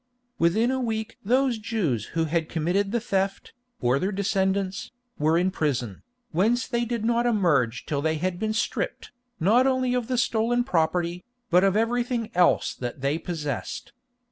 [0.39, 4.89] Within a week those Jews who had committed the theft, or their descendants,
[5.19, 9.93] were in prison, whence they did not emerge till they had been stripped, not only
[9.93, 13.93] of the stolen property, but of everything else that they possessed.